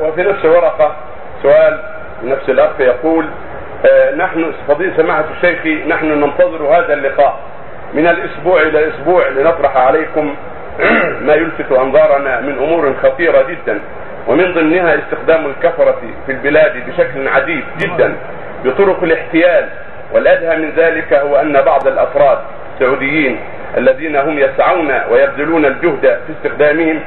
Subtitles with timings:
[0.00, 0.96] وفي نفس الورقة
[1.42, 1.80] سؤال
[2.24, 3.26] نفس الأخ يقول
[3.90, 7.38] آه، نحن فضيل سماحة الشيخ نحن ننتظر هذا اللقاء.
[7.94, 10.34] من الأسبوع إلى الأسبوع لنطرح عليكم
[11.26, 13.80] ما يلفت أنظارنا من أمور خطيرة جدا
[14.28, 18.16] ومن ضمنها استخدام الكفرة في البلاد بشكل عديد جدا
[18.64, 19.68] بطرق الاحتيال.
[20.12, 22.38] والأدهى من ذلك هو أن بعض الأفراد
[22.74, 23.40] السعوديين
[23.76, 27.00] الذين هم يسعون ويبذلون الجهد في استخدامهم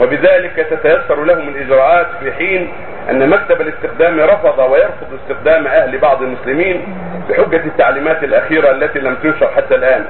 [0.00, 2.72] وبذلك تتيسر لهم الإجراءات في حين
[3.10, 6.96] أن مكتب الاستخدام رفض ويرفض استخدام أهل بعض المسلمين
[7.28, 10.04] بحجة التعليمات الأخيرة التي لم تنشر حتى الآن.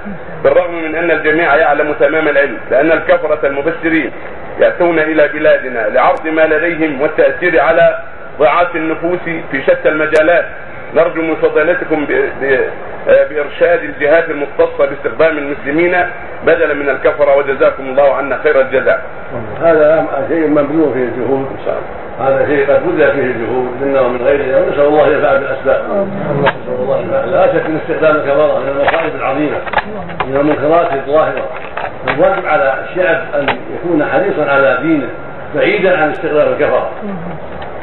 [0.45, 4.11] بالرغم من أن الجميع يعلم تمام العلم بان الكفرة المبشرين
[4.61, 7.99] يأتون إلى بلادنا لعرض ما لديهم والتأثير على
[8.39, 9.21] ضعاف النفوس
[9.51, 10.45] في شتى المجالات.
[10.95, 12.07] نرجو من فضيلتكم
[13.07, 15.97] بإرشاد الجهات المختصة باستخدام المسلمين
[16.47, 19.03] بدلا من الكفرة وجزاكم الله عنا خير الجزاء.
[19.63, 22.05] هذا شيء مبذول فيه الجهود إن شاء الله.
[22.29, 26.09] هذا شيء قد بذل فيه الجهود منا ومن غيرنا ونسال الله ينفع بالأسباب.
[26.41, 29.57] نسأل الله ينفع لا شك إن استخدام الكفره من المصائب العظيمة
[30.27, 31.49] من المنكرات الظاهرة.
[32.09, 35.09] الواجب على الشعب أن يكون حريصا على دينه
[35.55, 36.91] بعيدا عن استخدام الكفره.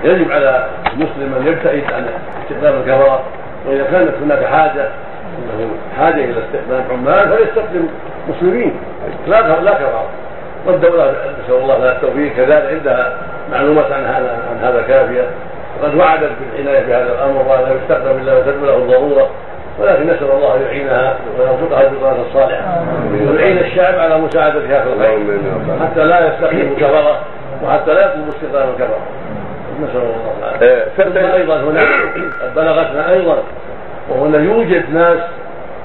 [0.03, 2.05] يجب على المسلم أن يبتعد عن
[2.43, 3.23] استخدام الكفره
[3.65, 4.89] وإذا كانت هناك حاجة
[5.53, 7.87] انه حاجة إلى استخدام عمال فليستخدم
[8.29, 8.73] مسلمين
[9.27, 10.05] لا لا كفره
[10.67, 11.11] والدولة
[11.43, 12.33] نسأل الله لها التوفيق.
[12.35, 13.17] كذلك عندها
[13.51, 15.25] معلومات عن هذا عن هذا كافيه
[15.81, 19.29] وقد وعدت بالعناية بهذا الأمر ولا يستخدم إلا وتدعو له الضرورة.
[19.79, 22.83] ولكن نسأل الله أن يعينها ويرزقها بالقرآن الصالحة.
[23.29, 25.39] ويعين الشعب على مساعدتها في الخير.
[25.81, 27.19] حتى لا يستخدم كفره
[27.63, 28.99] وحتى لا يطلب استخدام الكفرة.
[29.83, 31.33] نسأل الله العافية.
[31.33, 31.81] أيضا هنا
[32.55, 33.37] بلغتنا أيضا
[34.09, 35.17] وهنا يوجد ناس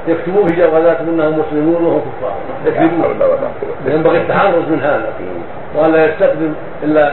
[0.08, 2.34] يكتبون في جوازاتهم انهم مسلمون وهم كفار.
[2.66, 3.04] يكذبون.
[3.86, 5.12] ينبغي التحرز من هذا.
[5.74, 7.12] ولا يستخدم إلا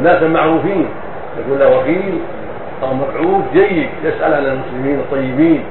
[0.00, 0.88] أناسا معروفين.
[1.40, 2.18] يكون له وكيل
[2.82, 5.64] أو مبعوث جيد يسأل عن المسلمين الطيبين.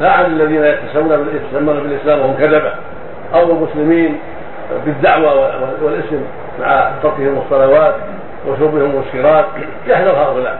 [0.00, 1.08] لا عن الذين يتسمون
[1.82, 2.72] بالإسلام وهم كذبة.
[3.34, 4.18] أو المسلمين
[4.86, 5.50] بالدعوة
[5.82, 6.20] والاسم
[6.60, 7.94] مع تركهم الصلوات.
[8.48, 9.44] وشربهم المسكرات
[9.86, 10.58] يحذر هؤلاء.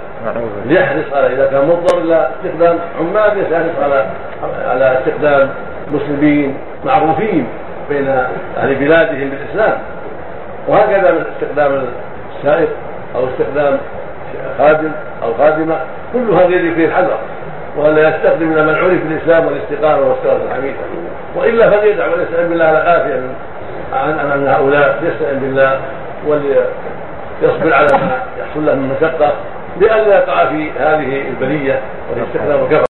[0.66, 4.06] يحرص على إذا كان مضطر إلى استخدام عمال يحرص على
[4.68, 5.48] على استخدام
[5.92, 7.48] مسلمين معروفين
[7.88, 8.08] بين
[8.56, 9.78] أهل بلادهم بالإسلام.
[10.68, 11.84] وهكذا من استخدام
[12.36, 12.68] السائق
[13.14, 13.78] أو استخدام
[14.58, 14.90] خادم
[15.22, 15.76] أو خادمة
[16.12, 17.18] كل هذا يجب فيه الحذر.
[17.76, 20.76] ولا يستخدم إلا من عرف بالإسلام والاستقامه والصلاه الحميده
[21.36, 23.20] وإلا فليدع ويستعن بالله على العافيه
[23.92, 25.80] عن عن هؤلاء يستعن بالله
[27.42, 29.32] وليصبر على ما يحصل له من مشقة
[29.80, 32.86] لئلا يقع في هذه البلية وهي استخدام الكفر